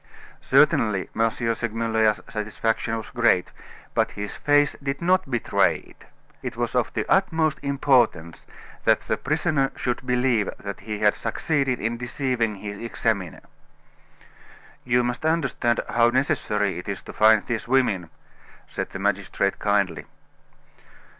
Certainly, 0.41 1.09
M. 1.15 1.29
Segmuller's 1.29 2.21
satisfaction 2.27 2.97
was 2.97 3.11
great; 3.11 3.51
but 3.93 4.09
his 4.13 4.35
face 4.35 4.75
did 4.81 4.99
not 4.99 5.29
betray 5.29 5.75
it. 5.77 6.05
It 6.41 6.57
was 6.57 6.73
of 6.73 6.91
the 6.95 7.05
utmost 7.07 7.59
importance 7.61 8.47
that 8.83 9.01
the 9.01 9.15
prisoner 9.15 9.71
should 9.75 10.03
believe 10.03 10.49
that 10.57 10.79
he 10.79 10.97
had 10.97 11.13
succeeded 11.13 11.79
in 11.79 11.97
deceiving 11.97 12.55
his 12.55 12.77
examiner. 12.79 13.41
"You 14.85 15.03
must 15.03 15.23
understand 15.23 15.81
how 15.87 16.09
necessary 16.09 16.79
it 16.79 16.89
is 16.89 17.03
to 17.03 17.13
find 17.13 17.45
these 17.45 17.67
women," 17.67 18.09
said 18.67 18.89
the 18.89 18.97
magistrate 18.97 19.59
kindly. 19.59 20.05